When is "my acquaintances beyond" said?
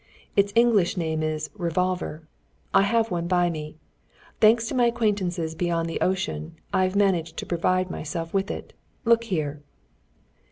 4.73-5.87